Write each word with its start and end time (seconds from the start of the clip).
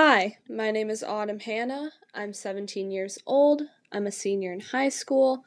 Hi, 0.00 0.38
my 0.48 0.70
name 0.70 0.90
is 0.90 1.02
Autumn 1.02 1.40
Hanna. 1.40 1.90
I'm 2.14 2.32
17 2.32 2.92
years 2.92 3.18
old. 3.26 3.62
I'm 3.90 4.06
a 4.06 4.12
senior 4.12 4.52
in 4.52 4.60
high 4.60 4.90
school. 4.90 5.44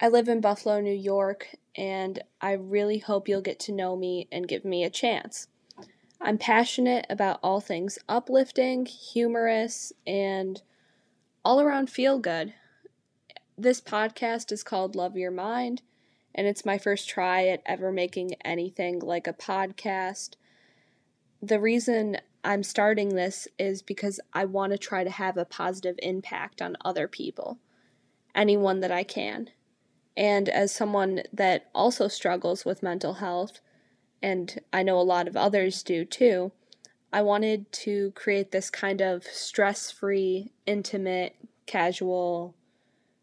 I 0.00 0.06
live 0.06 0.28
in 0.28 0.40
Buffalo, 0.40 0.80
New 0.80 0.94
York, 0.94 1.48
and 1.74 2.22
I 2.40 2.52
really 2.52 2.98
hope 2.98 3.26
you'll 3.26 3.40
get 3.40 3.58
to 3.58 3.72
know 3.72 3.96
me 3.96 4.28
and 4.30 4.46
give 4.46 4.64
me 4.64 4.84
a 4.84 4.88
chance. 4.88 5.48
I'm 6.20 6.38
passionate 6.38 7.06
about 7.10 7.40
all 7.42 7.60
things 7.60 7.98
uplifting, 8.08 8.86
humorous, 8.86 9.92
and 10.06 10.62
all 11.44 11.60
around 11.60 11.90
feel 11.90 12.20
good. 12.20 12.54
This 13.58 13.80
podcast 13.80 14.52
is 14.52 14.62
called 14.62 14.94
Love 14.94 15.16
Your 15.16 15.32
Mind, 15.32 15.82
and 16.36 16.46
it's 16.46 16.64
my 16.64 16.78
first 16.78 17.08
try 17.08 17.48
at 17.48 17.64
ever 17.66 17.90
making 17.90 18.34
anything 18.44 19.00
like 19.00 19.26
a 19.26 19.32
podcast. 19.32 20.34
The 21.42 21.58
reason 21.58 22.18
I'm 22.46 22.62
starting 22.62 23.08
this 23.08 23.48
is 23.58 23.82
because 23.82 24.20
I 24.32 24.44
want 24.44 24.70
to 24.70 24.78
try 24.78 25.02
to 25.02 25.10
have 25.10 25.36
a 25.36 25.44
positive 25.44 25.96
impact 26.00 26.62
on 26.62 26.76
other 26.84 27.08
people, 27.08 27.58
anyone 28.36 28.78
that 28.80 28.92
I 28.92 29.02
can. 29.02 29.50
And 30.16 30.48
as 30.48 30.70
someone 30.70 31.24
that 31.32 31.68
also 31.74 32.06
struggles 32.06 32.64
with 32.64 32.84
mental 32.84 33.14
health, 33.14 33.60
and 34.22 34.60
I 34.72 34.84
know 34.84 34.96
a 34.98 35.02
lot 35.02 35.26
of 35.26 35.36
others 35.36 35.82
do 35.82 36.04
too, 36.04 36.52
I 37.12 37.20
wanted 37.20 37.72
to 37.72 38.12
create 38.12 38.52
this 38.52 38.70
kind 38.70 39.00
of 39.00 39.24
stress 39.24 39.90
free, 39.90 40.52
intimate, 40.66 41.34
casual, 41.66 42.54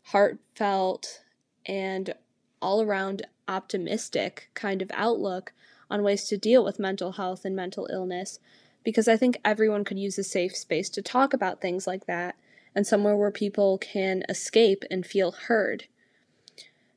heartfelt, 0.08 1.22
and 1.66 2.14
all 2.62 2.82
around 2.82 3.26
optimistic 3.48 4.50
kind 4.54 4.82
of 4.82 4.92
outlook 4.94 5.54
on 5.90 6.04
ways 6.04 6.26
to 6.26 6.38
deal 6.38 6.62
with 6.62 6.78
mental 6.78 7.14
health 7.14 7.46
and 7.46 7.56
mental 7.56 7.88
illness 7.90 8.40
because 8.84 9.08
I 9.08 9.18
think 9.18 9.40
everyone 9.46 9.84
could 9.84 10.00
use 10.00 10.18
a 10.18 10.24
safe 10.24 10.56
space 10.56 10.90
to 10.92 11.02
talk 11.02 11.34
about 11.34 11.62
things 11.62 11.88
like 11.88 12.06
that 12.06 12.36
and 12.76 12.86
somewhere 12.86 13.16
where 13.16 13.32
people 13.32 13.78
can 13.78 14.24
escape 14.28 14.84
and 14.90 15.06
feel 15.06 15.32
heard. 15.32 15.86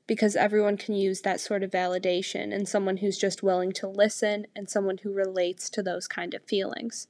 Because 0.07 0.37
everyone 0.37 0.77
can 0.77 0.95
use 0.95 1.21
that 1.23 1.41
sort 1.41 1.63
of 1.63 1.71
validation 1.71 2.55
and 2.55 2.69
someone 2.69 2.99
who's 2.99 3.19
just 3.19 3.43
willing 3.43 3.73
to 3.73 3.89
listen 3.89 4.47
and 4.55 4.71
someone 4.71 4.99
who 4.99 5.13
relates 5.13 5.69
to 5.71 5.83
those 5.83 6.07
kind 6.07 6.33
of 6.33 6.45
feelings. 6.45 7.09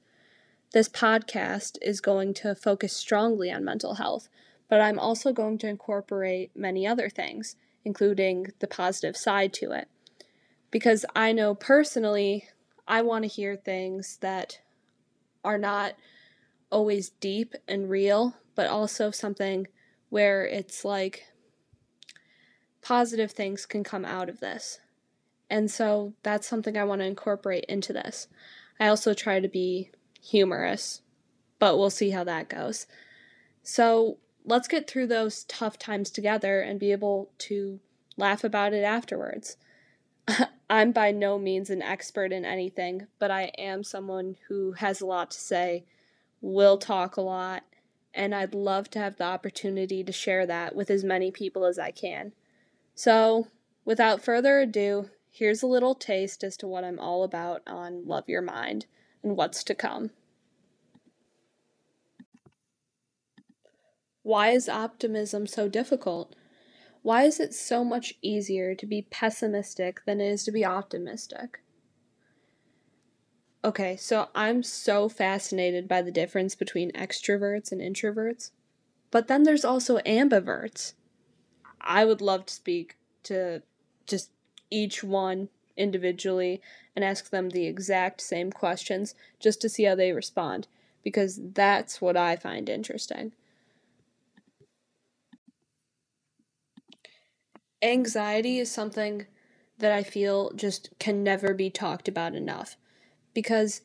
This 0.73 0.89
podcast 0.89 1.77
is 1.81 2.01
going 2.01 2.33
to 2.35 2.55
focus 2.55 2.93
strongly 2.93 3.51
on 3.51 3.63
mental 3.63 3.95
health, 3.95 4.29
but 4.67 4.81
I'm 4.81 4.99
also 4.99 5.31
going 5.31 5.59
to 5.59 5.67
incorporate 5.67 6.51
many 6.55 6.85
other 6.85 7.09
things, 7.09 7.55
including 7.85 8.47
the 8.59 8.67
positive 8.67 9.15
side 9.15 9.53
to 9.53 9.71
it. 9.71 9.87
Because 10.71 11.05
I 11.15 11.31
know 11.31 11.55
personally, 11.55 12.49
I 12.87 13.01
want 13.01 13.23
to 13.23 13.29
hear 13.29 13.55
things 13.55 14.17
that 14.17 14.59
are 15.47 15.57
not 15.57 15.93
always 16.69 17.09
deep 17.09 17.55
and 17.69 17.89
real, 17.89 18.35
but 18.53 18.67
also 18.67 19.11
something 19.11 19.65
where 20.09 20.45
it's 20.45 20.83
like 20.83 21.25
positive 22.81 23.31
things 23.31 23.65
can 23.65 23.83
come 23.83 24.03
out 24.03 24.27
of 24.27 24.41
this. 24.41 24.79
And 25.49 25.71
so 25.71 26.13
that's 26.21 26.47
something 26.47 26.77
I 26.77 26.83
want 26.83 26.99
to 26.99 27.07
incorporate 27.07 27.63
into 27.69 27.93
this. 27.93 28.27
I 28.77 28.89
also 28.89 29.13
try 29.13 29.39
to 29.39 29.47
be 29.47 29.91
humorous, 30.21 31.01
but 31.59 31.77
we'll 31.77 31.89
see 31.89 32.09
how 32.09 32.25
that 32.25 32.49
goes. 32.49 32.85
So 33.63 34.17
let's 34.43 34.67
get 34.67 34.89
through 34.89 35.07
those 35.07 35.45
tough 35.45 35.79
times 35.79 36.09
together 36.09 36.59
and 36.59 36.77
be 36.77 36.91
able 36.91 37.31
to 37.39 37.79
laugh 38.17 38.43
about 38.43 38.73
it 38.73 38.83
afterwards. 38.83 39.55
I'm 40.69 40.91
by 40.91 41.11
no 41.11 41.39
means 41.39 41.69
an 41.69 41.81
expert 41.81 42.31
in 42.31 42.45
anything, 42.45 43.07
but 43.19 43.31
I 43.31 43.51
am 43.57 43.83
someone 43.83 44.35
who 44.47 44.73
has 44.73 45.01
a 45.01 45.05
lot 45.05 45.31
to 45.31 45.39
say, 45.39 45.85
will 46.41 46.77
talk 46.77 47.17
a 47.17 47.21
lot, 47.21 47.63
and 48.13 48.33
I'd 48.35 48.53
love 48.53 48.89
to 48.91 48.99
have 48.99 49.17
the 49.17 49.23
opportunity 49.23 50.03
to 50.03 50.11
share 50.11 50.45
that 50.45 50.75
with 50.75 50.89
as 50.89 51.03
many 51.03 51.31
people 51.31 51.65
as 51.65 51.79
I 51.79 51.91
can. 51.91 52.33
So, 52.95 53.47
without 53.85 54.23
further 54.23 54.59
ado, 54.59 55.09
here's 55.29 55.61
a 55.61 55.67
little 55.67 55.95
taste 55.95 56.43
as 56.43 56.57
to 56.57 56.67
what 56.67 56.83
I'm 56.83 56.99
all 56.99 57.23
about 57.23 57.61
on 57.67 58.05
Love 58.05 58.27
Your 58.27 58.41
Mind 58.41 58.85
and 59.23 59.37
what's 59.37 59.63
to 59.65 59.75
come. 59.75 60.11
Why 64.23 64.49
is 64.49 64.67
optimism 64.67 65.47
so 65.47 65.69
difficult? 65.69 66.35
Why 67.07 67.23
is 67.23 67.39
it 67.39 67.53
so 67.53 67.85
much 67.85 68.15
easier 68.21 68.75
to 68.75 68.85
be 68.85 69.03
pessimistic 69.03 70.03
than 70.03 70.19
it 70.19 70.27
is 70.27 70.43
to 70.43 70.51
be 70.51 70.65
optimistic? 70.65 71.61
Okay, 73.63 73.95
so 73.95 74.27
I'm 74.35 74.61
so 74.61 75.07
fascinated 75.07 75.87
by 75.87 76.01
the 76.01 76.11
difference 76.11 76.53
between 76.53 76.91
extroverts 76.91 77.71
and 77.71 77.79
introverts. 77.79 78.51
But 79.09 79.29
then 79.29 79.43
there's 79.43 79.63
also 79.63 79.99
ambiverts. 79.99 80.95
I 81.79 82.03
would 82.03 82.19
love 82.19 82.47
to 82.47 82.53
speak 82.53 82.97
to 83.23 83.61
just 84.05 84.31
each 84.69 85.01
one 85.01 85.47
individually 85.77 86.61
and 86.93 87.05
ask 87.05 87.29
them 87.29 87.51
the 87.51 87.67
exact 87.67 88.19
same 88.19 88.51
questions 88.51 89.15
just 89.39 89.61
to 89.61 89.69
see 89.69 89.85
how 89.85 89.95
they 89.95 90.11
respond 90.11 90.67
because 91.05 91.39
that's 91.53 92.01
what 92.01 92.17
I 92.17 92.35
find 92.35 92.67
interesting. 92.67 93.31
Anxiety 97.81 98.59
is 98.59 98.71
something 98.71 99.25
that 99.79 99.91
I 99.91 100.03
feel 100.03 100.51
just 100.55 100.89
can 100.99 101.23
never 101.23 101.53
be 101.53 101.69
talked 101.69 102.07
about 102.07 102.33
enough 102.33 102.75
because 103.33 103.81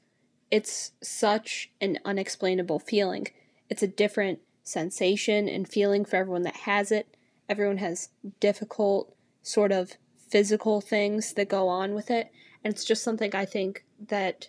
it's 0.51 0.93
such 1.03 1.71
an 1.81 1.99
unexplainable 2.05 2.79
feeling. 2.79 3.29
It's 3.69 3.83
a 3.83 3.89
different 3.89 4.41
sensation 4.63 5.49
and 5.49 5.69
feeling 5.69 6.05
for 6.05 6.17
everyone 6.17 6.43
that 6.43 6.57
has 6.57 6.93
it. 6.93 7.17
Everyone 7.49 7.79
has 7.79 8.11
difficult, 8.41 9.15
sort 9.43 9.73
of 9.73 9.95
physical 10.29 10.81
things 10.81 11.35
that 11.35 11.49
go 11.49 11.69
on 11.69 11.95
with 11.95 12.11
it. 12.11 12.31
And 12.65 12.73
it's 12.73 12.85
just 12.85 13.03
something 13.03 13.35
I 13.35 13.45
think 13.45 13.85
that 14.09 14.49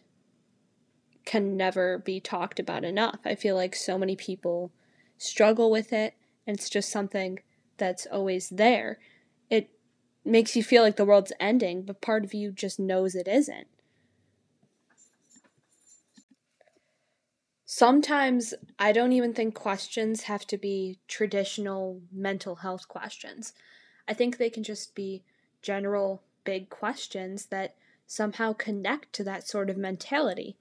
can 1.25 1.57
never 1.57 1.97
be 1.97 2.19
talked 2.19 2.59
about 2.59 2.83
enough. 2.83 3.19
I 3.25 3.35
feel 3.35 3.55
like 3.55 3.75
so 3.75 3.97
many 3.97 4.15
people 4.15 4.71
struggle 5.17 5.71
with 5.71 5.93
it, 5.93 6.15
and 6.45 6.57
it's 6.57 6.69
just 6.69 6.91
something 6.91 7.39
that's 7.77 8.05
always 8.11 8.49
there 8.49 8.99
makes 10.25 10.55
you 10.55 10.63
feel 10.63 10.83
like 10.83 10.95
the 10.95 11.05
world's 11.05 11.33
ending, 11.39 11.83
but 11.83 12.01
part 12.01 12.23
of 12.23 12.33
you 12.33 12.51
just 12.51 12.79
knows 12.79 13.15
it 13.15 13.27
isn't. 13.27 13.67
Sometimes 17.65 18.53
I 18.77 18.91
don't 18.91 19.13
even 19.13 19.33
think 19.33 19.55
questions 19.55 20.23
have 20.23 20.45
to 20.47 20.57
be 20.57 20.99
traditional 21.07 22.01
mental 22.11 22.57
health 22.57 22.87
questions. 22.87 23.53
I 24.07 24.13
think 24.13 24.37
they 24.37 24.49
can 24.49 24.63
just 24.63 24.93
be 24.93 25.23
general 25.61 26.21
big 26.43 26.69
questions 26.69 27.47
that 27.47 27.75
somehow 28.05 28.53
connect 28.53 29.13
to 29.13 29.23
that 29.23 29.47
sort 29.47 29.69
of 29.69 29.77
mentality. 29.77 30.55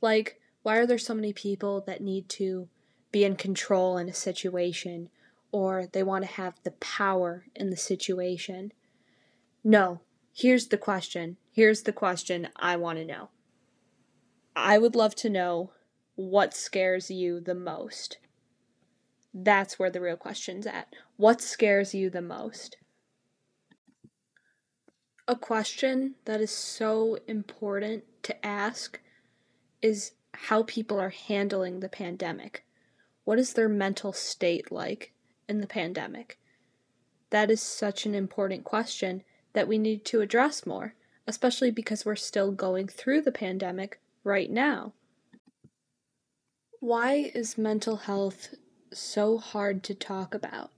Like, 0.00 0.40
why 0.62 0.78
are 0.78 0.86
there 0.86 0.98
so 0.98 1.14
many 1.14 1.32
people 1.32 1.82
that 1.86 2.00
need 2.00 2.28
to 2.30 2.68
be 3.12 3.24
in 3.24 3.36
control 3.36 3.96
in 3.96 4.08
a 4.08 4.14
situation 4.14 5.08
or 5.52 5.86
they 5.92 6.02
want 6.02 6.22
to 6.22 6.30
have 6.30 6.54
the 6.64 6.72
power 6.72 7.46
in 7.54 7.70
the 7.70 7.76
situation. 7.76 8.72
No, 9.68 9.98
here's 10.32 10.68
the 10.68 10.78
question. 10.78 11.38
Here's 11.50 11.82
the 11.82 11.92
question 11.92 12.50
I 12.54 12.76
want 12.76 13.00
to 13.00 13.04
know. 13.04 13.30
I 14.54 14.78
would 14.78 14.94
love 14.94 15.16
to 15.16 15.28
know 15.28 15.72
what 16.14 16.54
scares 16.54 17.10
you 17.10 17.40
the 17.40 17.56
most. 17.56 18.18
That's 19.34 19.76
where 19.76 19.90
the 19.90 20.00
real 20.00 20.16
question's 20.16 20.68
at. 20.68 20.94
What 21.16 21.40
scares 21.40 21.96
you 21.96 22.10
the 22.10 22.22
most? 22.22 22.76
A 25.26 25.34
question 25.34 26.14
that 26.26 26.40
is 26.40 26.52
so 26.52 27.18
important 27.26 28.04
to 28.22 28.46
ask 28.46 29.00
is 29.82 30.12
how 30.32 30.62
people 30.62 31.00
are 31.00 31.10
handling 31.10 31.80
the 31.80 31.88
pandemic. 31.88 32.64
What 33.24 33.40
is 33.40 33.54
their 33.54 33.68
mental 33.68 34.12
state 34.12 34.70
like? 34.70 35.12
in 35.48 35.60
the 35.60 35.66
pandemic? 35.66 36.38
That 37.30 37.50
is 37.50 37.60
such 37.60 38.06
an 38.06 38.14
important 38.14 38.62
question 38.62 39.24
that 39.56 39.66
we 39.66 39.78
need 39.78 40.04
to 40.04 40.20
address 40.20 40.66
more, 40.66 40.92
especially 41.26 41.70
because 41.70 42.04
we're 42.04 42.14
still 42.14 42.52
going 42.52 42.86
through 42.86 43.22
the 43.22 43.32
pandemic 43.32 43.98
right 44.22 44.50
now. 44.50 44.92
Why 46.78 47.30
is 47.34 47.56
mental 47.56 47.96
health 47.96 48.54
so 48.92 49.38
hard 49.38 49.82
to 49.84 49.94
talk 49.94 50.34
about? 50.34 50.72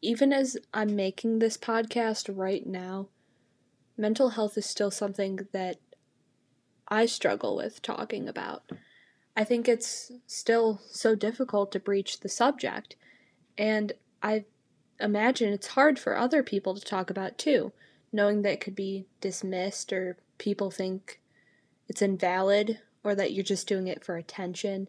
Even 0.00 0.32
as 0.32 0.56
I'm 0.72 0.94
making 0.94 1.40
this 1.40 1.56
podcast 1.56 2.32
right 2.32 2.64
now, 2.64 3.08
mental 3.96 4.30
health 4.30 4.56
is 4.56 4.64
still 4.64 4.92
something 4.92 5.40
that 5.50 5.78
I 6.86 7.06
struggle 7.06 7.56
with 7.56 7.82
talking 7.82 8.28
about. 8.28 8.62
I 9.36 9.42
think 9.42 9.68
it's 9.68 10.12
still 10.28 10.80
so 10.88 11.16
difficult 11.16 11.72
to 11.72 11.80
breach 11.80 12.20
the 12.20 12.28
subject 12.28 12.94
and 13.58 13.92
I 14.22 14.44
imagine 15.02 15.52
it's 15.52 15.68
hard 15.68 15.98
for 15.98 16.16
other 16.16 16.42
people 16.42 16.74
to 16.74 16.80
talk 16.80 17.10
about 17.10 17.38
too, 17.38 17.72
knowing 18.12 18.42
that 18.42 18.52
it 18.54 18.60
could 18.60 18.74
be 18.74 19.06
dismissed 19.20 19.92
or 19.92 20.16
people 20.38 20.70
think 20.70 21.20
it's 21.88 22.02
invalid 22.02 22.78
or 23.04 23.14
that 23.14 23.32
you're 23.32 23.44
just 23.44 23.66
doing 23.66 23.88
it 23.88 24.04
for 24.04 24.16
attention. 24.16 24.88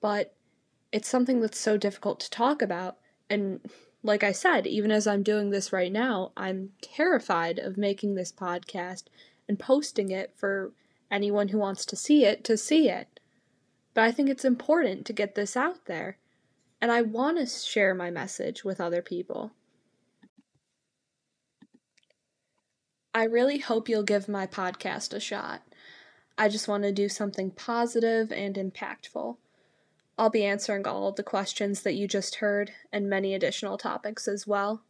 but 0.00 0.32
it's 0.92 1.08
something 1.08 1.40
that's 1.40 1.58
so 1.58 1.76
difficult 1.76 2.20
to 2.20 2.30
talk 2.30 2.62
about. 2.62 2.96
And 3.28 3.60
like 4.02 4.22
I 4.22 4.32
said, 4.32 4.66
even 4.66 4.90
as 4.92 5.06
I'm 5.06 5.22
doing 5.22 5.50
this 5.50 5.72
right 5.72 5.90
now, 5.90 6.32
I'm 6.36 6.70
terrified 6.80 7.58
of 7.58 7.76
making 7.76 8.14
this 8.14 8.32
podcast 8.32 9.04
and 9.48 9.58
posting 9.58 10.10
it 10.10 10.32
for 10.36 10.72
anyone 11.10 11.48
who 11.48 11.58
wants 11.58 11.84
to 11.86 11.96
see 11.96 12.24
it 12.24 12.44
to 12.44 12.56
see 12.56 12.88
it. 12.88 13.20
But 13.94 14.04
I 14.04 14.12
think 14.12 14.30
it's 14.30 14.44
important 14.44 15.06
to 15.06 15.12
get 15.12 15.34
this 15.34 15.56
out 15.56 15.86
there. 15.86 16.18
And 16.80 16.92
I 16.92 17.02
want 17.02 17.38
to 17.38 17.46
share 17.46 17.94
my 17.94 18.10
message 18.10 18.64
with 18.64 18.80
other 18.80 19.02
people. 19.02 19.52
I 23.14 23.24
really 23.24 23.58
hope 23.58 23.88
you'll 23.88 24.02
give 24.02 24.28
my 24.28 24.46
podcast 24.46 25.14
a 25.14 25.20
shot. 25.20 25.62
I 26.36 26.50
just 26.50 26.68
want 26.68 26.82
to 26.82 26.92
do 26.92 27.08
something 27.08 27.50
positive 27.50 28.30
and 28.30 28.56
impactful. 28.56 29.38
I'll 30.18 30.30
be 30.30 30.44
answering 30.44 30.86
all 30.86 31.12
the 31.12 31.22
questions 31.22 31.82
that 31.82 31.94
you 31.94 32.06
just 32.06 32.36
heard 32.36 32.72
and 32.92 33.08
many 33.08 33.34
additional 33.34 33.78
topics 33.78 34.28
as 34.28 34.46
well. 34.46 34.82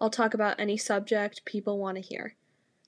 I'll 0.00 0.10
talk 0.10 0.34
about 0.34 0.60
any 0.60 0.76
subject 0.76 1.44
people 1.44 1.78
want 1.78 1.96
to 1.96 2.00
hear. 2.00 2.36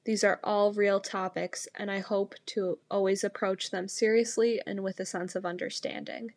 These 0.04 0.22
are 0.22 0.38
all 0.44 0.72
real 0.72 1.00
topics, 1.00 1.66
and 1.74 1.90
I 1.90 1.98
hope 1.98 2.36
to 2.46 2.78
always 2.88 3.24
approach 3.24 3.72
them 3.72 3.88
seriously 3.88 4.60
and 4.64 4.84
with 4.84 5.00
a 5.00 5.04
sense 5.04 5.34
of 5.34 5.44
understanding. 5.44 6.32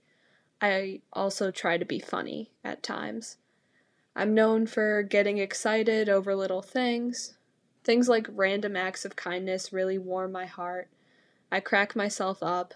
I 0.62 1.02
also 1.14 1.52
try 1.52 1.78
to 1.78 1.86
be 1.86 2.00
funny 2.00 2.52
at 2.64 2.84
times. 2.84 3.38
I'm 4.16 4.34
known 4.34 4.68
for 4.68 5.04
getting 5.04 5.38
excited 5.38 6.10
over 6.10 6.36
little 6.36 6.62
things. 6.62 7.38
Things 7.84 8.10
like 8.10 8.28
random 8.30 8.76
acts 8.76 9.06
of 9.06 9.16
kindness 9.16 9.72
really 9.72 9.98
warm 9.98 10.32
my 10.32 10.46
heart. 10.46 10.90
I 11.52 11.60
crack 11.62 11.96
myself 11.96 12.44
up, 12.44 12.74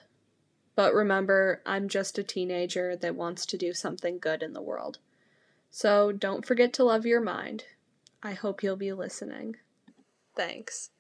but 0.76 0.94
remember, 0.94 1.62
I'm 1.66 1.90
just 1.90 2.18
a 2.18 2.24
teenager 2.24 2.96
that 2.96 3.16
wants 3.16 3.46
to 3.48 3.58
do 3.58 3.74
something 3.74 4.18
good 4.18 4.42
in 4.42 4.54
the 4.54 4.62
world. 4.62 5.00
So 5.70 6.12
don't 6.12 6.46
forget 6.46 6.72
to 6.74 6.84
love 6.84 7.06
your 7.06 7.22
mind. 7.22 7.66
I 8.22 8.34
hope 8.34 8.64
you'll 8.64 8.76
be 8.76 8.94
listening. 8.94 9.58
Thanks. 10.36 10.92